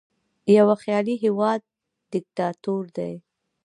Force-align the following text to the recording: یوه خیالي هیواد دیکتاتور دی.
یوه 0.57 0.75
خیالي 0.83 1.15
هیواد 1.23 1.61
دیکتاتور 2.13 2.83
دی. 2.97 3.13